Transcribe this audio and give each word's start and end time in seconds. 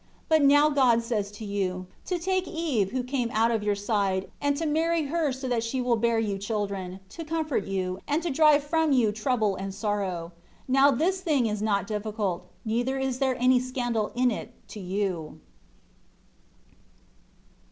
But 0.29 0.41
now 0.41 0.67
God 0.67 1.03
says 1.03 1.29
to 1.33 1.45
you, 1.45 1.85
to 2.05 2.17
take 2.17 2.47
Eve 2.47 2.89
who 2.89 3.03
came 3.03 3.29
out 3.31 3.51
of 3.51 3.61
your 3.61 3.75
side, 3.75 4.31
and 4.41 4.57
to 4.57 4.65
marry 4.65 5.03
her 5.03 5.31
so 5.31 5.47
that 5.47 5.63
she 5.63 5.79
will 5.79 5.95
bear 5.95 6.17
you 6.17 6.39
children, 6.39 6.99
to 7.09 7.23
comfort 7.23 7.65
you, 7.67 7.99
and 8.07 8.23
to 8.23 8.31
drive 8.31 8.63
from 8.63 8.93
you 8.93 9.11
trouble 9.11 9.55
and 9.55 9.75
sorrow; 9.75 10.31
now 10.67 10.89
this 10.89 11.21
thing 11.21 11.45
is 11.45 11.61
not 11.61 11.85
difficult, 11.85 12.47
neither 12.65 12.97
is 12.97 13.19
there 13.19 13.35
any 13.35 13.59
scandal 13.59 14.11
in 14.15 14.31
it 14.31 14.55
to 14.69 14.79
you. 14.79 15.39